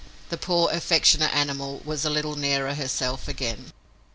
The 0.29 0.37
poor, 0.37 0.67
affectionate 0.71 1.31
animal 1.31 1.79
was 1.85 2.03
a 2.03 2.09
little 2.09 2.35
nearer 2.35 2.73
herself 2.73 3.27
again. 3.27 3.71